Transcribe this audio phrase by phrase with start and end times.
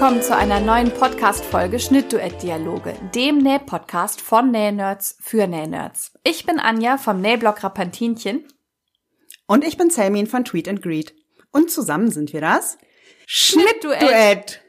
[0.00, 6.12] willkommen zu einer neuen Podcast-Folge Schnittduett-Dialoge, dem Näh-Podcast von Nähnerds für Nähnerds.
[6.24, 8.48] Ich bin Anja vom Nähblog Rapantinchen.
[9.46, 11.14] Und ich bin Selmin von Tweet and Greet.
[11.52, 12.78] Und zusammen sind wir das
[13.26, 14.62] Schnittduett.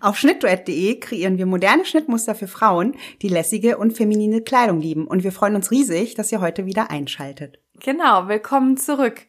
[0.00, 5.08] Auf schnittduett.de kreieren wir moderne Schnittmuster für Frauen, die lässige und feminine Kleidung lieben.
[5.08, 7.58] Und wir freuen uns riesig, dass ihr heute wieder einschaltet.
[7.80, 9.26] Genau, willkommen zurück.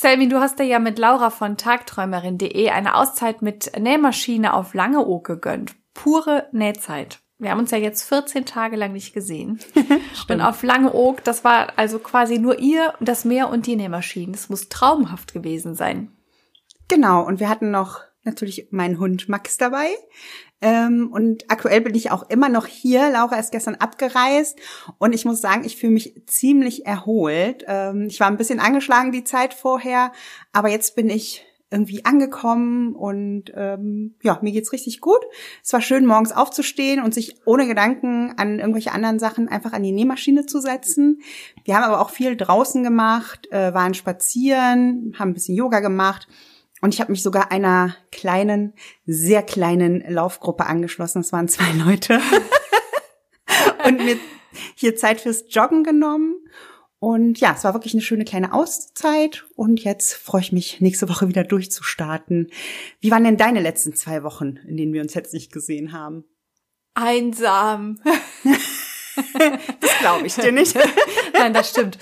[0.00, 5.26] Selmi, du hast dir ja mit Laura von Tagträumerin.de eine Auszeit mit Nähmaschine auf Langeoog
[5.26, 5.74] gegönnt.
[5.92, 7.18] Pure Nähzeit.
[7.38, 9.58] Wir haben uns ja jetzt 14 Tage lang nicht gesehen.
[10.30, 14.30] und auf Langeoog, das war also quasi nur ihr, das Meer und die Nähmaschinen.
[14.30, 16.12] Das muss traumhaft gewesen sein.
[16.86, 19.88] Genau, und wir hatten noch natürlich meinen Hund Max dabei.
[20.60, 23.10] Ähm, und aktuell bin ich auch immer noch hier.
[23.10, 24.58] Laura ist gestern abgereist
[24.98, 27.64] und ich muss sagen, ich fühle mich ziemlich erholt.
[27.68, 30.12] Ähm, ich war ein bisschen angeschlagen die Zeit vorher,
[30.52, 35.20] aber jetzt bin ich irgendwie angekommen und ähm, ja, mir geht's richtig gut.
[35.62, 39.82] Es war schön, morgens aufzustehen und sich ohne Gedanken an irgendwelche anderen Sachen einfach an
[39.82, 41.20] die Nähmaschine zu setzen.
[41.64, 46.26] Wir haben aber auch viel draußen gemacht, äh, waren spazieren, haben ein bisschen Yoga gemacht
[46.80, 48.74] und ich habe mich sogar einer kleinen,
[49.06, 51.20] sehr kleinen Laufgruppe angeschlossen.
[51.20, 52.20] Es waren zwei Leute.
[53.86, 54.18] und mir
[54.74, 56.36] hier Zeit fürs Joggen genommen.
[57.00, 59.46] Und ja, es war wirklich eine schöne kleine Auszeit.
[59.54, 62.50] Und jetzt freue ich mich, nächste Woche wieder durchzustarten.
[63.00, 66.24] Wie waren denn deine letzten zwei Wochen, in denen wir uns jetzt nicht gesehen haben?
[66.94, 68.00] Einsam.
[69.80, 70.76] das glaube ich dir nicht.
[71.38, 71.98] Nein, das stimmt.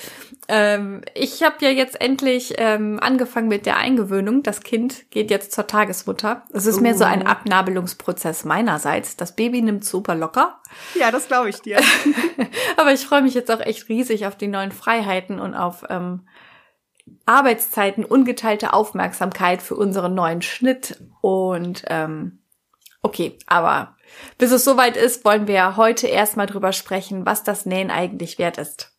[0.48, 4.42] Ähm, ich habe ja jetzt endlich ähm, angefangen mit der Eingewöhnung.
[4.42, 6.44] Das Kind geht jetzt zur Tagesmutter.
[6.52, 6.80] Es ist uh.
[6.80, 7.26] mehr so ein oh.
[7.26, 9.16] Abnabelungsprozess meinerseits.
[9.16, 10.60] Das Baby nimmt super locker.
[10.94, 11.80] Ja, das glaube ich dir.
[12.76, 16.28] Aber ich freue mich jetzt auch echt riesig auf die neuen Freiheiten und auf ähm,
[17.24, 21.02] Arbeitszeiten, ungeteilte Aufmerksamkeit für unseren neuen Schnitt.
[21.22, 22.38] Und ähm,
[23.02, 23.95] okay, aber
[24.38, 28.58] bis es soweit ist, wollen wir heute erstmal drüber sprechen, was das Nähen eigentlich wert
[28.58, 28.96] ist.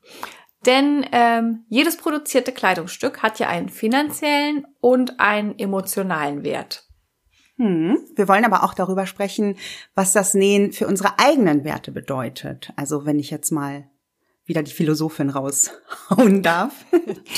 [0.65, 6.83] Denn ähm, jedes produzierte Kleidungsstück hat ja einen finanziellen und einen emotionalen Wert.
[7.57, 7.97] Hm.
[8.15, 9.57] Wir wollen aber auch darüber sprechen,
[9.95, 12.71] was das Nähen für unsere eigenen Werte bedeutet.
[12.75, 13.89] Also wenn ich jetzt mal
[14.47, 16.73] wieder die Philosophin raushauen darf.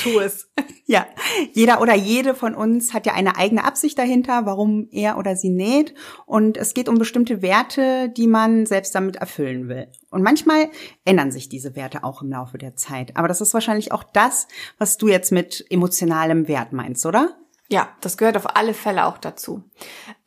[0.02, 0.50] tu es.
[0.86, 1.06] Ja,
[1.52, 5.50] jeder oder jede von uns hat ja eine eigene Absicht dahinter, warum er oder sie
[5.50, 5.94] näht.
[6.26, 9.86] Und es geht um bestimmte Werte, die man selbst damit erfüllen will.
[10.10, 10.68] Und manchmal
[11.04, 13.16] ändern sich diese Werte auch im Laufe der Zeit.
[13.16, 17.36] Aber das ist wahrscheinlich auch das, was du jetzt mit emotionalem Wert meinst, oder?
[17.68, 19.62] Ja, das gehört auf alle Fälle auch dazu.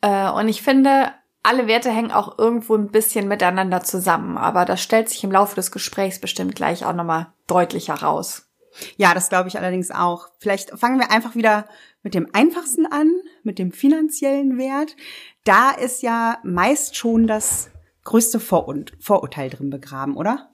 [0.00, 1.12] Äh, und ich finde,
[1.44, 5.54] alle Werte hängen auch irgendwo ein bisschen miteinander zusammen, aber das stellt sich im Laufe
[5.54, 8.48] des Gesprächs bestimmt gleich auch nochmal deutlicher raus.
[8.96, 10.28] Ja, das glaube ich allerdings auch.
[10.38, 11.68] Vielleicht fangen wir einfach wieder
[12.02, 13.12] mit dem einfachsten an,
[13.42, 14.96] mit dem finanziellen Wert.
[15.44, 17.70] Da ist ja meist schon das
[18.04, 20.50] größte Vorurteil drin begraben, oder?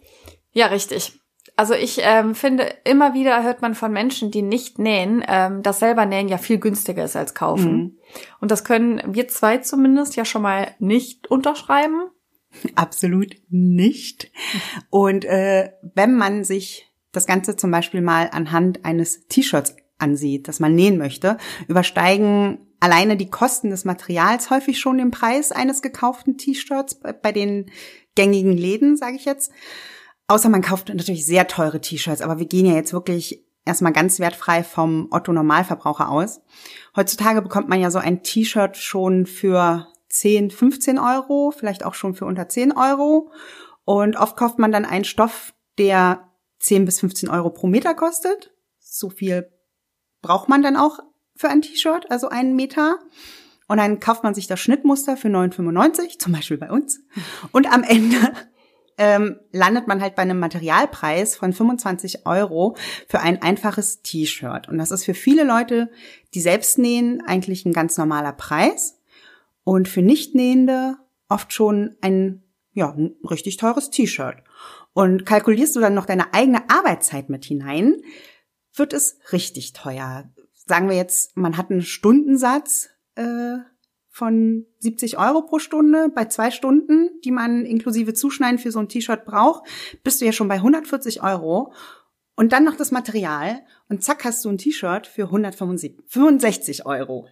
[0.52, 1.19] Ja, richtig.
[1.60, 5.80] Also ich ähm, finde, immer wieder hört man von Menschen, die nicht nähen, ähm, dass
[5.80, 7.72] selber nähen ja viel günstiger ist als kaufen.
[7.72, 7.98] Mhm.
[8.40, 12.00] Und das können wir zwei zumindest ja schon mal nicht unterschreiben.
[12.76, 14.32] Absolut nicht.
[14.88, 20.60] Und äh, wenn man sich das Ganze zum Beispiel mal anhand eines T-Shirts ansieht, das
[20.60, 21.36] man nähen möchte,
[21.68, 27.70] übersteigen alleine die Kosten des Materials häufig schon den Preis eines gekauften T-Shirts bei den
[28.14, 29.52] gängigen Läden, sage ich jetzt.
[30.30, 34.20] Außer man kauft natürlich sehr teure T-Shirts, aber wir gehen ja jetzt wirklich erstmal ganz
[34.20, 36.40] wertfrei vom Otto Normalverbraucher aus.
[36.94, 42.14] Heutzutage bekommt man ja so ein T-Shirt schon für 10, 15 Euro, vielleicht auch schon
[42.14, 43.32] für unter 10 Euro.
[43.84, 46.28] Und oft kauft man dann einen Stoff, der
[46.60, 48.52] 10 bis 15 Euro pro Meter kostet.
[48.78, 49.50] So viel
[50.22, 51.00] braucht man dann auch
[51.34, 53.00] für ein T-Shirt, also einen Meter.
[53.66, 57.00] Und dann kauft man sich das Schnittmuster für 9,95, zum Beispiel bei uns.
[57.50, 58.32] Und am Ende
[59.00, 62.76] ähm, landet man halt bei einem Materialpreis von 25 Euro
[63.08, 64.68] für ein einfaches T-Shirt.
[64.68, 65.90] Und das ist für viele Leute,
[66.34, 69.00] die selbst nähen, eigentlich ein ganz normaler Preis.
[69.64, 70.98] Und für Nichtnähende
[71.30, 72.42] oft schon ein,
[72.74, 74.36] ja, ein richtig teures T-Shirt.
[74.92, 78.02] Und kalkulierst du dann noch deine eigene Arbeitszeit mit hinein,
[78.74, 80.30] wird es richtig teuer.
[80.66, 83.56] Sagen wir jetzt, man hat einen Stundensatz äh,
[84.10, 88.88] von 70 Euro pro Stunde bei zwei Stunden, die man inklusive Zuschneiden für so ein
[88.88, 89.62] T-Shirt braucht,
[90.02, 91.72] bist du ja schon bei 140 Euro.
[92.34, 97.28] Und dann noch das Material und zack hast du ein T-Shirt für 165 Euro.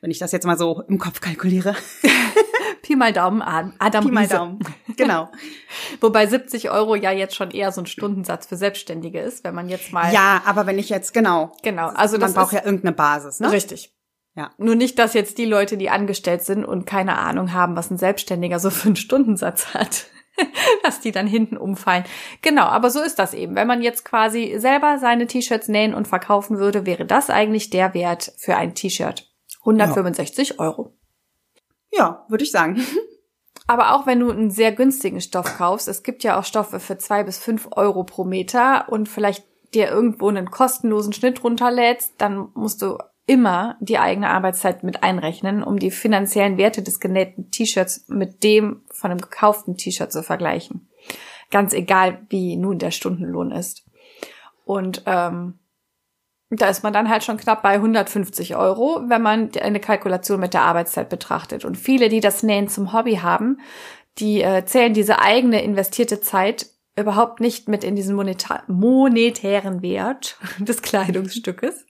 [0.00, 1.74] Wenn ich das jetzt mal so im Kopf kalkuliere.
[2.82, 4.60] Pi mal Daumen, Adam Pi mal Daumen,
[4.96, 5.28] genau.
[6.00, 9.68] Wobei 70 Euro ja jetzt schon eher so ein Stundensatz für Selbstständige ist, wenn man
[9.68, 10.12] jetzt mal.
[10.12, 11.52] Ja, aber wenn ich jetzt, genau.
[11.62, 13.50] Genau, also man braucht ja irgendeine Basis, ne?
[13.50, 13.95] Richtig.
[14.36, 14.50] Ja.
[14.58, 17.96] Nur nicht, dass jetzt die Leute, die angestellt sind und keine Ahnung haben, was ein
[17.96, 20.06] Selbstständiger so für einen Stundensatz hat,
[20.82, 22.04] dass die dann hinten umfallen.
[22.42, 23.54] Genau, aber so ist das eben.
[23.54, 27.94] Wenn man jetzt quasi selber seine T-Shirts nähen und verkaufen würde, wäre das eigentlich der
[27.94, 29.26] Wert für ein T-Shirt.
[29.60, 30.58] 165 ja.
[30.58, 30.92] Euro.
[31.90, 32.80] Ja, würde ich sagen.
[33.66, 36.98] Aber auch wenn du einen sehr günstigen Stoff kaufst, es gibt ja auch Stoffe für
[36.98, 39.44] zwei bis fünf Euro pro Meter und vielleicht
[39.74, 45.62] dir irgendwo einen kostenlosen Schnitt runterlädst, dann musst du immer die eigene Arbeitszeit mit einrechnen,
[45.62, 50.88] um die finanziellen Werte des genähten T-Shirts mit dem von einem gekauften T-Shirt zu vergleichen.
[51.50, 53.84] Ganz egal, wie nun der Stundenlohn ist.
[54.64, 55.58] Und ähm,
[56.50, 60.54] da ist man dann halt schon knapp bei 150 Euro, wenn man eine Kalkulation mit
[60.54, 61.64] der Arbeitszeit betrachtet.
[61.64, 63.60] Und viele, die das Nähen zum Hobby haben,
[64.18, 66.66] die äh, zählen diese eigene investierte Zeit
[66.98, 71.85] überhaupt nicht mit in diesen monetären Wert des Kleidungsstückes.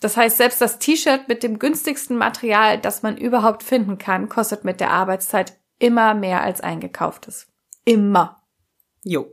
[0.00, 4.64] Das heißt, selbst das T-Shirt mit dem günstigsten Material, das man überhaupt finden kann, kostet
[4.64, 7.48] mit der Arbeitszeit immer mehr als eingekauftes.
[7.84, 8.42] Immer.
[9.04, 9.26] Jo.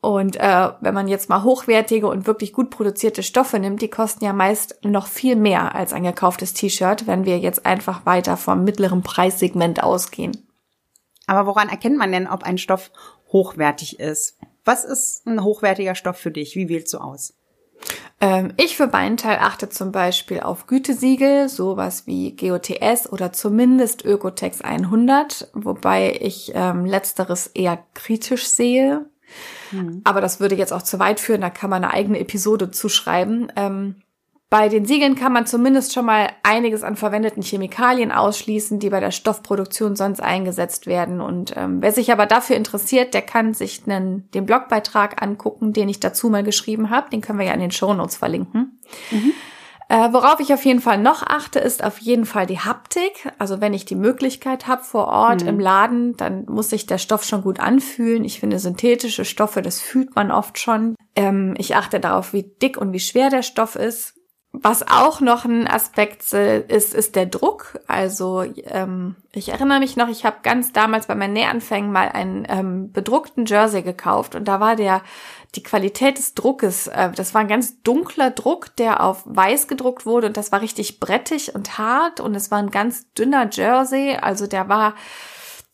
[0.00, 4.24] Und äh, wenn man jetzt mal hochwertige und wirklich gut produzierte Stoffe nimmt, die kosten
[4.24, 8.64] ja meist noch viel mehr als ein gekauftes T-Shirt, wenn wir jetzt einfach weiter vom
[8.64, 10.48] mittleren Preissegment ausgehen.
[11.26, 12.90] Aber woran erkennt man denn, ob ein Stoff
[13.30, 14.38] hochwertig ist?
[14.64, 16.56] Was ist ein hochwertiger Stoff für dich?
[16.56, 17.34] Wie wählst du aus?
[18.22, 24.04] Ähm, ich für meinen Teil achte zum Beispiel auf Gütesiegel, sowas wie GOTS oder zumindest
[24.04, 29.06] Ökotex 100, wobei ich ähm, letzteres eher kritisch sehe.
[29.72, 30.02] Mhm.
[30.04, 33.50] Aber das würde jetzt auch zu weit führen, da kann man eine eigene Episode zuschreiben.
[33.56, 33.96] Ähm,
[34.52, 39.00] bei den Siegeln kann man zumindest schon mal einiges an verwendeten Chemikalien ausschließen, die bei
[39.00, 41.22] der Stoffproduktion sonst eingesetzt werden.
[41.22, 45.88] Und ähm, wer sich aber dafür interessiert, der kann sich einen, den Blogbeitrag angucken, den
[45.88, 47.08] ich dazu mal geschrieben habe.
[47.08, 48.78] Den können wir ja in den Shownotes verlinken.
[49.10, 49.32] Mhm.
[49.88, 53.32] Äh, worauf ich auf jeden Fall noch achte, ist auf jeden Fall die Haptik.
[53.38, 55.48] Also wenn ich die Möglichkeit habe vor Ort mhm.
[55.48, 58.22] im Laden, dann muss sich der Stoff schon gut anfühlen.
[58.22, 60.94] Ich finde synthetische Stoffe, das fühlt man oft schon.
[61.16, 64.12] Ähm, ich achte darauf, wie dick und wie schwer der Stoff ist.
[64.62, 67.80] Was auch noch ein Aspekt ist, ist der Druck.
[67.88, 72.46] Also ähm, ich erinnere mich noch, ich habe ganz damals bei meinen Nähanfängen mal einen
[72.48, 75.02] ähm, bedruckten Jersey gekauft und da war der
[75.56, 80.06] die Qualität des Druckes, äh, das war ein ganz dunkler Druck, der auf weiß gedruckt
[80.06, 84.16] wurde und das war richtig brettig und hart und es war ein ganz dünner Jersey,
[84.20, 84.94] also der war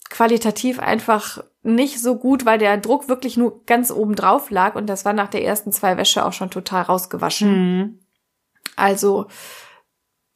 [0.09, 4.87] qualitativ einfach nicht so gut, weil der Druck wirklich nur ganz oben drauf lag und
[4.87, 7.51] das war nach der ersten zwei Wäsche auch schon total rausgewaschen.
[7.51, 8.01] Mhm.
[8.79, 9.27] Also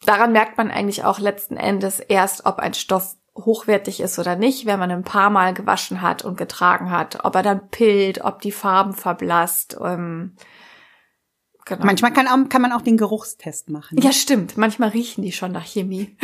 [0.04, 4.66] daran merkt man eigentlich auch letzten Endes erst, ob ein Stoff hochwertig ist oder nicht,
[4.66, 8.42] wenn man ein paar Mal gewaschen hat und getragen hat, ob er dann pillt, ob
[8.42, 9.78] die Farben verblasst.
[9.82, 10.36] Ähm,
[11.64, 11.84] genau.
[11.84, 13.98] Manchmal kann, auch, kann man auch den Geruchstest machen.
[14.02, 14.58] Ja, stimmt.
[14.58, 16.16] Manchmal riechen die schon nach Chemie.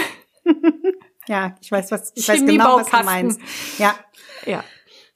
[1.27, 3.41] ja, ich weiß, was ich weiß genau, was du meinst.
[3.79, 3.95] Ja.
[4.45, 4.63] Ja.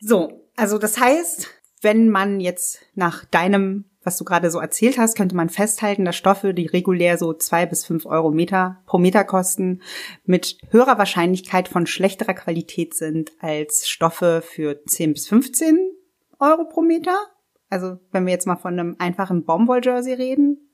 [0.00, 1.48] So, also das heißt,
[1.82, 6.16] wenn man jetzt nach deinem was du gerade so erzählt hast, könnte man festhalten, dass
[6.16, 9.82] Stoffe, die regulär so zwei bis fünf Euro Meter pro Meter kosten,
[10.24, 15.78] mit höherer Wahrscheinlichkeit von schlechterer Qualität sind als Stoffe für zehn bis 15
[16.38, 17.16] Euro pro Meter.
[17.68, 20.68] Also wenn wir jetzt mal von einem einfachen Baumwolljersey reden,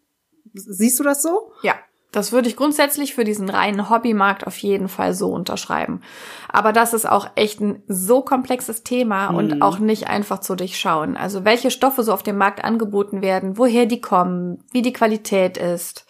[0.53, 1.53] siehst du das so?
[1.62, 1.75] Ja.
[2.11, 6.00] Das würde ich grundsätzlich für diesen reinen Hobbymarkt auf jeden Fall so unterschreiben.
[6.49, 9.37] Aber das ist auch echt ein so komplexes Thema mhm.
[9.37, 11.19] und auch nicht einfach zu durchschauen.
[11.19, 15.59] Also welche Stoffe so auf dem Markt angeboten werden, woher die kommen, wie die Qualität
[15.59, 16.07] ist.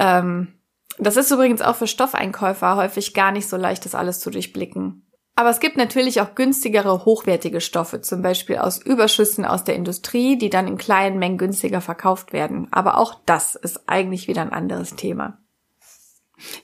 [0.00, 0.54] Ähm,
[0.98, 5.06] das ist übrigens auch für Stoffeinkäufer häufig gar nicht so leicht, das alles zu durchblicken.
[5.34, 10.36] Aber es gibt natürlich auch günstigere, hochwertige Stoffe, zum Beispiel aus Überschüssen aus der Industrie,
[10.36, 12.68] die dann in kleinen Mengen günstiger verkauft werden.
[12.70, 15.38] Aber auch das ist eigentlich wieder ein anderes Thema.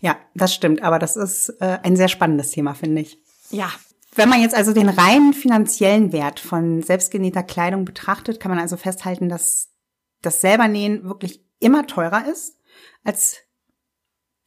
[0.00, 0.82] Ja, das stimmt.
[0.82, 3.18] Aber das ist äh, ein sehr spannendes Thema, finde ich.
[3.50, 3.70] Ja.
[4.14, 8.76] Wenn man jetzt also den reinen finanziellen Wert von selbstgenähter Kleidung betrachtet, kann man also
[8.76, 9.68] festhalten, dass
[10.22, 12.58] das selber Nähen wirklich immer teurer ist
[13.04, 13.38] als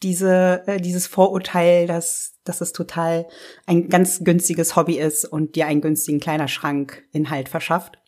[0.03, 3.27] diese, äh, dieses Vorurteil, dass, dass es total
[3.65, 7.99] ein ganz günstiges Hobby ist und dir einen günstigen Kleiderschrank Inhalt verschafft.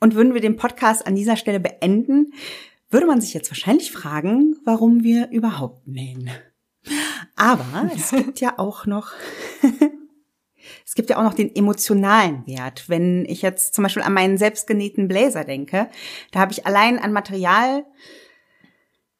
[0.00, 2.32] Und würden wir den Podcast an dieser Stelle beenden,
[2.90, 6.30] würde man sich jetzt wahrscheinlich fragen, warum wir überhaupt nähen.
[7.36, 9.12] Aber es gibt ja auch noch,
[10.86, 12.88] es gibt ja auch noch den emotionalen Wert.
[12.88, 15.88] Wenn ich jetzt zum Beispiel an meinen selbstgenähten Blazer denke,
[16.30, 17.84] da habe ich allein an Material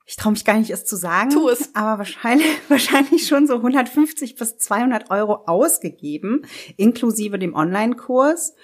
[0.07, 1.31] ich traue mich gar nicht, es zu sagen.
[1.31, 1.75] Tu es.
[1.75, 6.43] Aber wahrscheinlich, wahrscheinlich schon so 150 bis 200 Euro ausgegeben,
[6.77, 8.55] inklusive dem Online-Kurs.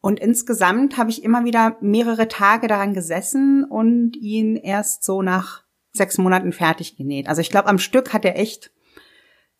[0.00, 5.64] Und insgesamt habe ich immer wieder mehrere Tage daran gesessen und ihn erst so nach
[5.92, 7.28] sechs Monaten fertig genäht.
[7.28, 8.70] Also ich glaube, am Stück hat er echt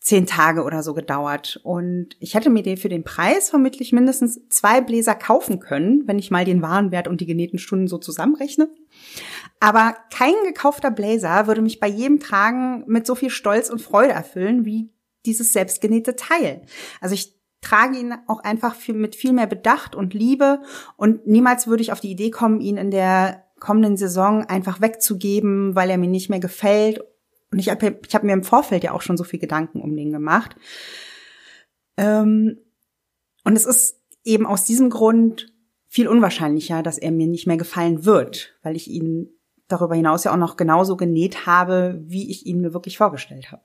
[0.08, 1.60] zehn Tage oder so gedauert.
[1.62, 6.18] Und ich hätte mir den für den Preis vermutlich mindestens zwei Bläser kaufen können, wenn
[6.18, 8.70] ich mal den Warenwert und die genähten Stunden so zusammenrechne.
[9.60, 14.12] Aber kein gekaufter Blazer würde mich bei jedem Tragen mit so viel Stolz und Freude
[14.12, 14.90] erfüllen wie
[15.26, 16.62] dieses selbstgenähte Teil.
[17.02, 20.62] Also ich trage ihn auch einfach viel, mit viel mehr Bedacht und Liebe
[20.96, 25.74] und niemals würde ich auf die Idee kommen, ihn in der kommenden Saison einfach wegzugeben,
[25.74, 27.00] weil er mir nicht mehr gefällt.
[27.50, 29.96] Und ich habe ich hab mir im Vorfeld ja auch schon so viel Gedanken um
[29.96, 30.56] den gemacht.
[31.96, 32.58] Ähm,
[33.44, 35.52] und es ist eben aus diesem Grund
[35.86, 39.30] viel unwahrscheinlicher, dass er mir nicht mehr gefallen wird, weil ich ihn
[39.68, 43.62] darüber hinaus ja auch noch genauso genäht habe, wie ich ihn mir wirklich vorgestellt habe.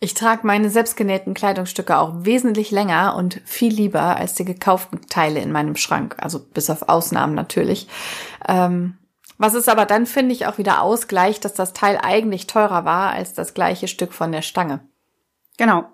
[0.00, 5.40] Ich trage meine selbstgenähten Kleidungsstücke auch wesentlich länger und viel lieber als die gekauften Teile
[5.40, 6.16] in meinem Schrank.
[6.18, 7.88] Also bis auf Ausnahmen natürlich.
[8.46, 8.98] Ähm,
[9.38, 13.10] was es aber dann, finde ich, auch wieder ausgleicht, dass das Teil eigentlich teurer war
[13.10, 14.80] als das gleiche Stück von der Stange.
[15.56, 15.84] Genau.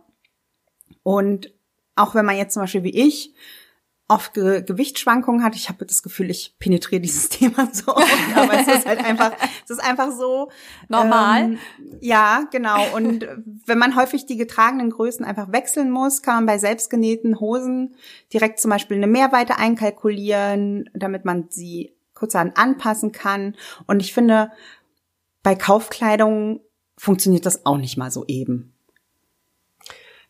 [1.03, 1.53] Und
[1.97, 3.35] auch wenn man jetzt zum Beispiel wie ich
[4.11, 5.55] oft Ge Gewichtsschwankungen hat.
[5.55, 9.33] Ich habe das Gefühl, ich penetriere dieses Thema so oft, aber es ist halt einfach,
[9.65, 10.51] es ist einfach so
[10.89, 11.43] normal.
[11.43, 11.59] Ähm,
[12.01, 12.81] ja, genau.
[12.95, 13.27] Und
[13.67, 17.95] wenn man häufig die getragenen Größen einfach wechseln muss, kann man bei selbstgenähten Hosen
[18.33, 23.57] direkt zum Beispiel eine Mehrweite einkalkulieren, damit man sie kurzerhand anpassen kann.
[23.87, 24.53] Und ich finde,
[25.43, 26.61] bei Kaufkleidung
[26.97, 28.75] funktioniert das auch nicht mal so eben.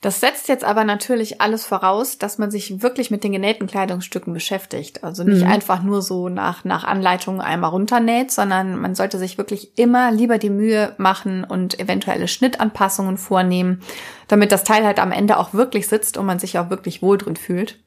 [0.02, 4.32] Das setzt jetzt aber natürlich alles voraus, dass man sich wirklich mit den genähten Kleidungsstücken
[4.32, 5.04] beschäftigt.
[5.04, 5.50] Also nicht mhm.
[5.50, 10.38] einfach nur so nach, nach Anleitung einmal runternäht, sondern man sollte sich wirklich immer lieber
[10.38, 13.82] die Mühe machen und eventuelle Schnittanpassungen vornehmen,
[14.26, 17.18] damit das Teil halt am Ende auch wirklich sitzt und man sich auch wirklich wohl
[17.18, 17.78] drin fühlt.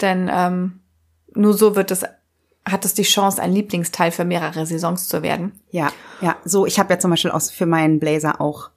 [0.00, 0.80] Denn ähm,
[1.34, 2.06] nur so wird es
[2.64, 5.52] hat es die Chance, ein Lieblingsteil für mehrere Saisons zu werden.
[5.70, 6.36] Ja, ja.
[6.44, 8.70] So, ich habe ja zum Beispiel aus für meinen Blazer auch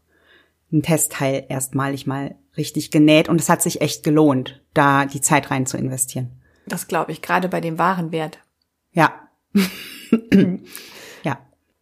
[0.71, 5.51] ein Testteil erstmalig mal richtig genäht und es hat sich echt gelohnt, da die Zeit
[5.51, 6.31] rein zu investieren.
[6.65, 8.39] Das glaube ich, gerade bei dem Warenwert.
[8.91, 9.13] Ja.
[11.23, 11.38] ja.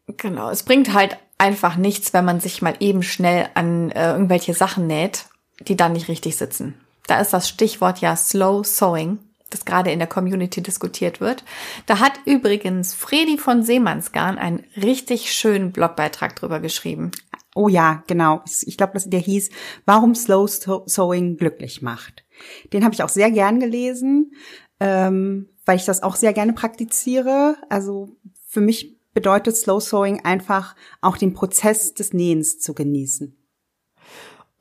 [0.07, 4.53] Genau, es bringt halt einfach nichts, wenn man sich mal eben schnell an äh, irgendwelche
[4.53, 5.25] Sachen näht,
[5.59, 6.75] die dann nicht richtig sitzen.
[7.07, 11.43] Da ist das Stichwort ja Slow Sewing, das gerade in der Community diskutiert wird.
[11.85, 17.11] Da hat übrigens Fredi von Seemannsgarn einen richtig schönen Blogbeitrag drüber geschrieben.
[17.55, 18.41] Oh ja, genau.
[18.61, 19.49] Ich glaube, der hieß,
[19.85, 22.23] warum Slow Sewing glücklich macht.
[22.71, 24.31] Den habe ich auch sehr gern gelesen,
[24.79, 27.57] ähm, weil ich das auch sehr gerne praktiziere.
[27.69, 28.15] Also
[28.47, 33.38] für mich bedeutet Slow Sewing einfach auch den Prozess des Nähens zu genießen.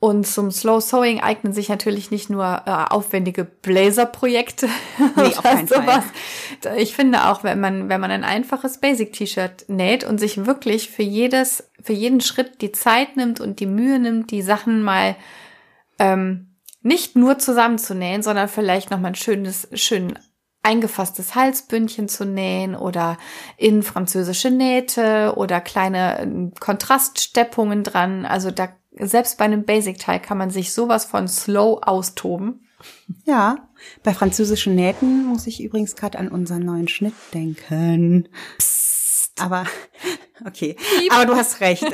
[0.01, 4.67] Und zum Slow Sewing eignen sich natürlich nicht nur äh, aufwendige Blazer-Projekte
[5.17, 6.05] nee, auf keinen sowas.
[6.61, 6.77] Fall.
[6.77, 11.03] Ich finde auch, wenn man, wenn man ein einfaches Basic-T-Shirt näht und sich wirklich für
[11.03, 15.17] jedes, für jeden Schritt die Zeit nimmt und die Mühe nimmt, die Sachen mal
[15.99, 20.17] ähm, nicht nur zusammenzunähen, sondern vielleicht noch mal ein schönes, schön
[20.63, 23.17] eingefasstes Halsbündchen zu nähen oder
[23.57, 28.25] in französische Nähte oder kleine ähm, Kontraststeppungen dran.
[28.25, 32.65] Also da selbst bei einem Basic-Teil kann man sich sowas von slow austoben.
[33.25, 33.69] Ja,
[34.03, 38.29] bei französischen Nähten muss ich übrigens gerade an unseren neuen Schnitt denken.
[38.57, 39.41] Psst.
[39.41, 39.65] Aber,
[40.45, 40.75] okay.
[40.99, 41.13] Lieb.
[41.13, 41.85] Aber du hast recht.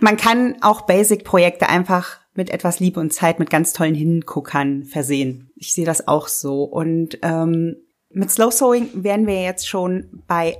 [0.00, 5.50] man kann auch Basic-Projekte einfach mit etwas Liebe und Zeit mit ganz tollen Hinguckern versehen.
[5.56, 6.64] Ich sehe das auch so.
[6.64, 7.76] Und ähm,
[8.10, 10.58] mit Slow Sewing wären wir jetzt schon bei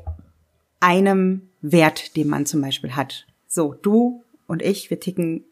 [0.81, 3.27] einem Wert, den man zum Beispiel hat.
[3.57, 5.47] So, du und ich, wir ticken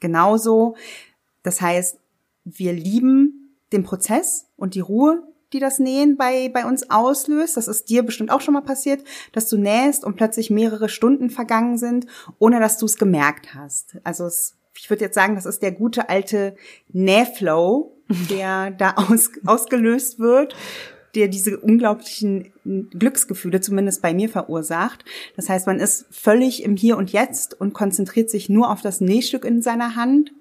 [0.00, 0.74] genauso.
[1.44, 2.00] Das heißt,
[2.44, 7.56] wir lieben den Prozess und die Ruhe, die das Nähen bei, bei uns auslöst.
[7.56, 11.30] Das ist dir bestimmt auch schon mal passiert, dass du nähst und plötzlich mehrere Stunden
[11.30, 12.06] vergangen sind,
[12.40, 13.98] ohne dass du es gemerkt hast.
[14.02, 16.56] Also es, ich würde jetzt sagen, das ist der gute alte
[16.88, 17.96] Nähflow,
[18.30, 20.56] der da aus, ausgelöst wird,
[21.14, 25.04] der diese unglaublichen Glücksgefühle zumindest bei mir verursacht.
[25.36, 29.00] Das heißt, man ist völlig im Hier und Jetzt und konzentriert sich nur auf das
[29.00, 30.32] Nähstück in seiner Hand.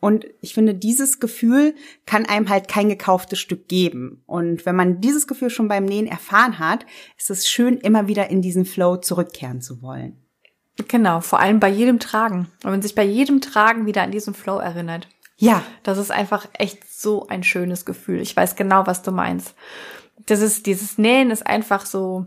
[0.00, 1.74] Und ich finde, dieses Gefühl
[2.06, 4.22] kann einem halt kein gekauftes Stück geben.
[4.26, 6.86] Und wenn man dieses Gefühl schon beim Nähen erfahren hat,
[7.18, 10.16] ist es schön, immer wieder in diesen Flow zurückkehren zu wollen.
[10.88, 12.48] Genau, vor allem bei jedem Tragen.
[12.62, 15.06] Wenn man sich bei jedem Tragen wieder an diesen Flow erinnert.
[15.36, 15.62] Ja.
[15.82, 18.20] Das ist einfach echt so ein schönes Gefühl.
[18.20, 19.54] Ich weiß genau, was du meinst
[20.30, 22.26] das ist, dieses Nähen ist einfach so,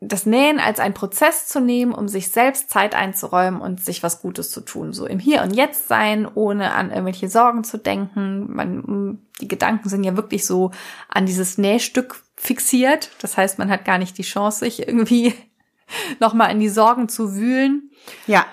[0.00, 4.20] das Nähen als ein Prozess zu nehmen, um sich selbst Zeit einzuräumen und sich was
[4.20, 4.92] Gutes zu tun.
[4.92, 8.52] So im Hier und Jetzt sein, ohne an irgendwelche Sorgen zu denken.
[8.54, 10.72] Man, die Gedanken sind ja wirklich so
[11.08, 13.10] an dieses Nähstück fixiert.
[13.20, 15.32] Das heißt, man hat gar nicht die Chance, sich irgendwie
[16.20, 17.90] nochmal in die Sorgen zu wühlen.
[18.26, 18.44] Ja.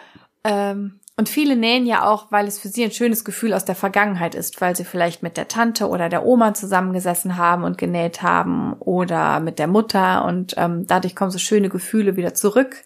[0.45, 3.75] Ähm, und viele nähen ja auch, weil es für sie ein schönes Gefühl aus der
[3.75, 8.21] Vergangenheit ist, weil sie vielleicht mit der Tante oder der Oma zusammengesessen haben und genäht
[8.21, 12.83] haben oder mit der Mutter und ähm, dadurch kommen so schöne Gefühle wieder zurück.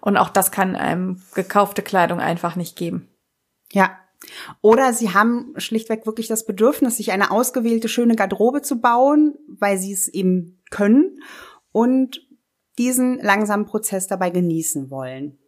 [0.00, 3.08] Und auch das kann einem gekaufte Kleidung einfach nicht geben.
[3.70, 3.96] Ja.
[4.60, 9.78] Oder sie haben schlichtweg wirklich das Bedürfnis, sich eine ausgewählte schöne Garderobe zu bauen, weil
[9.78, 11.20] sie es eben können
[11.72, 12.20] und
[12.78, 15.38] diesen langsamen Prozess dabei genießen wollen.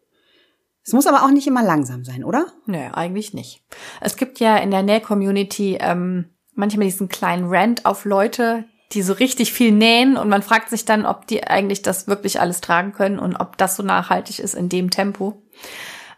[0.85, 2.45] Es muss aber auch nicht immer langsam sein, oder?
[2.67, 3.63] Nö, eigentlich nicht.
[4.01, 9.13] Es gibt ja in der Näh-Community ähm, manchmal diesen kleinen Rant auf Leute, die so
[9.13, 12.93] richtig viel nähen und man fragt sich dann, ob die eigentlich das wirklich alles tragen
[12.93, 15.41] können und ob das so nachhaltig ist in dem Tempo.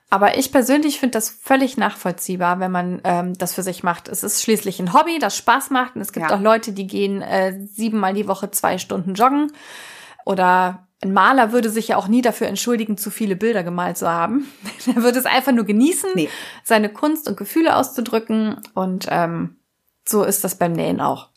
[0.10, 4.08] Aber ich persönlich finde das völlig nachvollziehbar, wenn man ähm, das für sich macht.
[4.08, 5.96] Es ist schließlich ein Hobby, das Spaß macht.
[5.96, 6.36] Und es gibt ja.
[6.36, 9.52] auch Leute, die gehen äh, siebenmal die Woche zwei Stunden joggen
[10.26, 14.10] oder ein Maler würde sich ja auch nie dafür entschuldigen, zu viele Bilder gemalt zu
[14.10, 14.48] haben.
[14.88, 16.30] er würde es einfach nur genießen, nee.
[16.64, 18.62] seine Kunst und Gefühle auszudrücken.
[18.74, 19.58] Und ähm,
[20.08, 21.30] so ist das beim Nähen auch.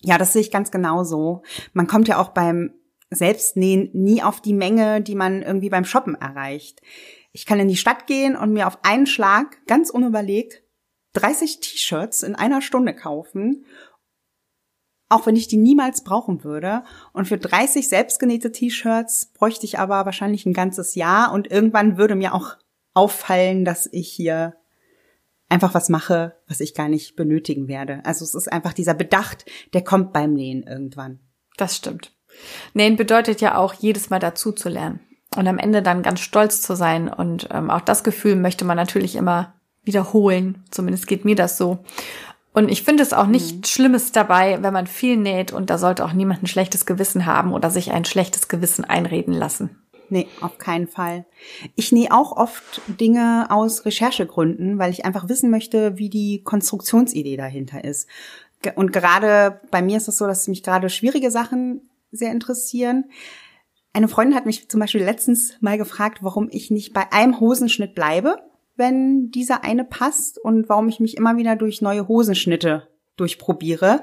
[0.00, 1.42] Ja, das sehe ich ganz genauso.
[1.72, 2.74] Man kommt ja auch beim
[3.10, 6.80] Selbstnähen nie auf die Menge, die man irgendwie beim Shoppen erreicht.
[7.30, 10.62] Ich kann in die Stadt gehen und mir auf einen Schlag ganz unüberlegt
[11.14, 13.66] 30 T-Shirts in einer Stunde kaufen
[15.12, 16.84] auch wenn ich die niemals brauchen würde.
[17.12, 22.14] Und für 30 selbstgenähte T-Shirts bräuchte ich aber wahrscheinlich ein ganzes Jahr und irgendwann würde
[22.14, 22.56] mir auch
[22.94, 24.54] auffallen, dass ich hier
[25.48, 28.00] einfach was mache, was ich gar nicht benötigen werde.
[28.04, 31.20] Also es ist einfach dieser Bedacht, der kommt beim Nähen irgendwann.
[31.56, 32.16] Das stimmt.
[32.72, 35.00] Nähen bedeutet ja auch, jedes Mal dazu zu lernen
[35.36, 37.08] und am Ende dann ganz stolz zu sein.
[37.08, 40.64] Und ähm, auch das Gefühl möchte man natürlich immer wiederholen.
[40.70, 41.84] Zumindest geht mir das so.
[42.54, 43.64] Und ich finde es auch nicht mhm.
[43.64, 47.52] Schlimmes dabei, wenn man viel näht und da sollte auch niemand ein schlechtes Gewissen haben
[47.52, 49.82] oder sich ein schlechtes Gewissen einreden lassen.
[50.10, 51.24] Nee, auf keinen Fall.
[51.74, 57.38] Ich nähe auch oft Dinge aus Recherchegründen, weil ich einfach wissen möchte, wie die Konstruktionsidee
[57.38, 58.08] dahinter ist.
[58.74, 63.06] Und gerade bei mir ist es so, dass mich gerade schwierige Sachen sehr interessieren.
[63.94, 67.94] Eine Freundin hat mich zum Beispiel letztens mal gefragt, warum ich nicht bei einem Hosenschnitt
[67.94, 68.38] bleibe,
[68.76, 74.02] wenn dieser eine passt und warum ich mich immer wieder durch neue Hosenschnitte durchprobiere.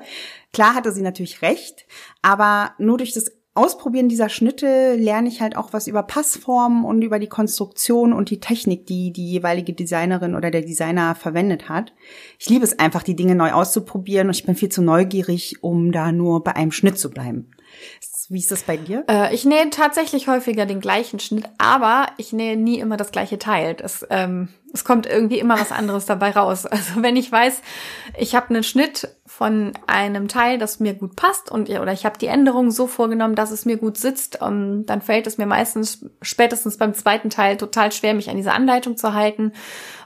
[0.53, 1.87] Klar hatte sie natürlich recht,
[2.21, 7.01] aber nur durch das Ausprobieren dieser Schnitte lerne ich halt auch was über Passformen und
[7.01, 11.93] über die Konstruktion und die Technik, die die jeweilige Designerin oder der Designer verwendet hat.
[12.37, 15.91] Ich liebe es einfach, die Dinge neu auszuprobieren und ich bin viel zu neugierig, um
[15.91, 17.51] da nur bei einem Schnitt zu bleiben.
[18.31, 19.03] Wie ist das bei dir?
[19.09, 23.39] Äh, ich nähe tatsächlich häufiger den gleichen Schnitt, aber ich nähe nie immer das gleiche
[23.39, 23.73] Teil.
[23.73, 26.65] Das, ähm, es kommt irgendwie immer was anderes dabei raus.
[26.69, 27.61] Also wenn ich weiß,
[28.19, 32.19] ich habe einen Schnitt von einem Teil, das mir gut passt und oder ich habe
[32.19, 35.47] die Änderung so vorgenommen, dass es mir gut sitzt, um, ähm, dann fällt es mir
[35.47, 39.53] meistens spätestens beim zweiten Teil total schwer, mich an diese Anleitung zu halten.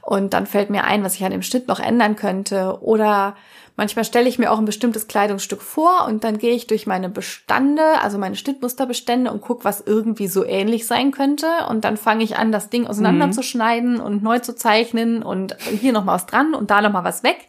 [0.02, 2.80] Und dann fällt mir ein, was ich an dem Schnitt noch ändern könnte.
[2.82, 3.36] Oder
[3.76, 7.10] Manchmal stelle ich mir auch ein bestimmtes Kleidungsstück vor und dann gehe ich durch meine
[7.10, 11.48] Bestände, also meine Schnittmusterbestände und gucke, was irgendwie so ähnlich sein könnte.
[11.70, 14.02] Und dann fange ich an, das Ding auseinanderzuschneiden mhm.
[14.02, 17.24] und neu zu zeichnen und hier noch mal was dran und da noch mal was
[17.24, 17.48] weg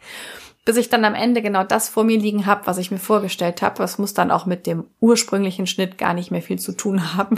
[0.65, 3.61] bis ich dann am Ende genau das vor mir liegen habe, was ich mir vorgestellt
[3.61, 3.77] habe.
[3.77, 7.37] Das muss dann auch mit dem ursprünglichen Schnitt gar nicht mehr viel zu tun haben.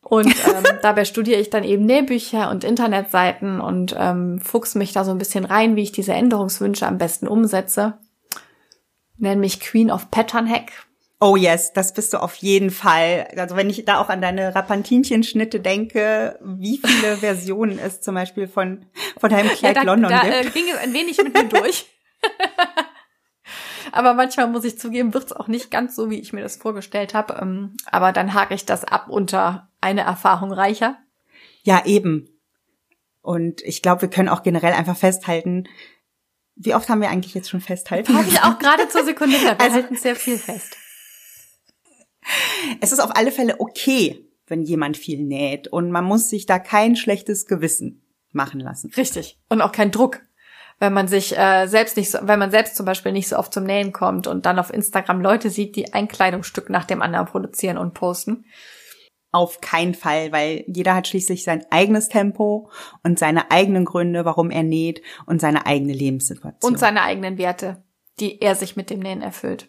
[0.00, 5.04] Und ähm, dabei studiere ich dann eben Nähbücher und Internetseiten und ähm, fuchs mich da
[5.04, 7.94] so ein bisschen rein, wie ich diese Änderungswünsche am besten umsetze.
[9.16, 10.72] Nenn mich Queen of Pattern Hack.
[11.20, 13.28] Oh yes, das bist du auf jeden Fall.
[13.36, 18.46] Also wenn ich da auch an deine Rapantinchen-Schnitte denke, wie viele Versionen es zum Beispiel
[18.46, 18.84] von,
[19.18, 20.34] von deinem Kleid ja, da, London da, gibt.
[20.34, 21.86] Da äh, ging es ein wenig mit mir durch.
[23.92, 27.14] aber manchmal muss ich zugeben, wird's auch nicht ganz so, wie ich mir das vorgestellt
[27.14, 27.38] habe.
[27.40, 30.98] Ähm, aber dann hake ich das ab unter eine Erfahrung reicher.
[31.62, 32.28] Ja, eben.
[33.22, 35.64] Und ich glaube, wir können auch generell einfach festhalten,
[36.56, 38.16] wie oft haben wir eigentlich jetzt schon festhalten?
[38.16, 39.58] Habe ich auch gerade zur Sekunde gedacht.
[39.58, 40.76] Wir also, halten sehr viel fest.
[42.80, 46.58] Es ist auf alle Fälle okay, wenn jemand viel näht und man muss sich da
[46.58, 48.90] kein schlechtes Gewissen machen lassen.
[48.96, 49.38] Richtig.
[49.48, 50.20] Und auch kein Druck.
[50.80, 53.54] Wenn man sich äh, selbst nicht so, wenn man selbst zum Beispiel nicht so oft
[53.54, 57.26] zum Nähen kommt und dann auf Instagram Leute sieht, die ein Kleidungsstück nach dem anderen
[57.26, 58.44] produzieren und posten
[59.34, 62.70] auf keinen Fall, weil jeder hat schließlich sein eigenes Tempo
[63.02, 66.72] und seine eigenen Gründe, warum er näht und seine eigene Lebenssituation.
[66.72, 67.82] Und seine eigenen Werte,
[68.20, 69.68] die er sich mit dem Nähen erfüllt.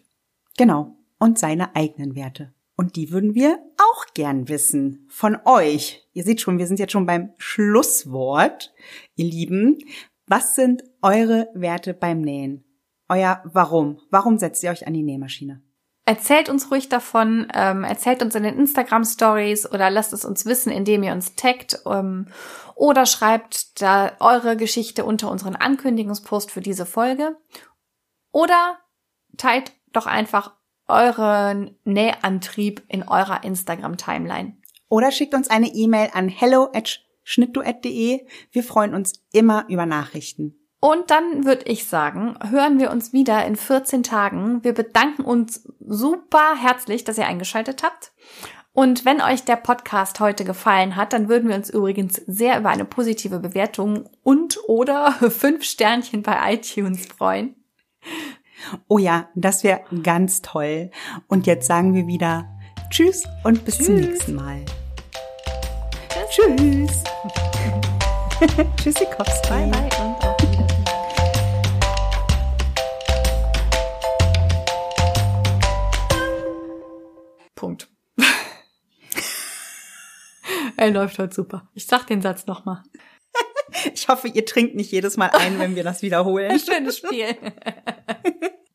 [0.56, 0.96] Genau.
[1.18, 2.54] Und seine eigenen Werte.
[2.76, 6.06] Und die würden wir auch gern wissen von euch.
[6.12, 8.72] Ihr seht schon, wir sind jetzt schon beim Schlusswort,
[9.16, 9.78] ihr Lieben.
[10.26, 12.64] Was sind eure Werte beim Nähen?
[13.08, 13.98] Euer Warum?
[14.10, 15.62] Warum setzt ihr euch an die Nähmaschine?
[16.06, 20.46] Erzählt uns ruhig davon, ähm, erzählt uns in den Instagram Stories oder lasst es uns
[20.46, 22.28] wissen, indem ihr uns taggt ähm,
[22.74, 27.36] oder schreibt da eure Geschichte unter unseren Ankündigungspost für diese Folge
[28.32, 28.78] oder
[29.36, 30.54] teilt doch einfach
[30.88, 34.56] euren Nähantrieb in eurer Instagram Timeline.
[34.88, 38.24] Oder schickt uns eine E-Mail an hello at schnittduett.de.
[38.52, 40.65] Wir freuen uns immer über Nachrichten.
[40.80, 44.62] Und dann würde ich sagen, hören wir uns wieder in 14 Tagen.
[44.62, 48.12] Wir bedanken uns super herzlich, dass ihr eingeschaltet habt.
[48.72, 52.68] Und wenn euch der Podcast heute gefallen hat, dann würden wir uns übrigens sehr über
[52.68, 57.56] eine positive Bewertung und oder fünf Sternchen bei iTunes freuen.
[58.86, 60.90] Oh ja, das wäre ganz toll.
[61.26, 62.46] Und jetzt sagen wir wieder
[62.90, 63.86] Tschüss und bis Tschüss.
[63.86, 64.64] zum nächsten Mal.
[66.30, 67.02] Tschüss.
[68.76, 69.48] Tschüssikowski.
[69.48, 70.15] Bye bye
[77.56, 77.88] Punkt.
[80.76, 81.68] er läuft heute super.
[81.74, 82.84] Ich sag den Satz nochmal.
[83.92, 86.58] Ich hoffe, ihr trinkt nicht jedes Mal ein, wenn wir das wiederholen.
[86.64, 87.36] Schönes Spiel.